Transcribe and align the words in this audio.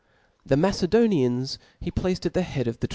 the 0.43 0.57
Macedonians(') 0.57 1.59
he 1.79 1.91
placed 1.91 2.25
at 2.25 2.33
the 2.33 2.41
head 2.41 2.67
of 2.67 2.79
the 2.79 2.87
(|) 2.87 2.87
See 2.87 2.89
Ar. 2.89 2.89